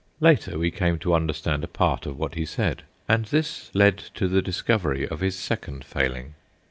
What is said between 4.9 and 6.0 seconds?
of his second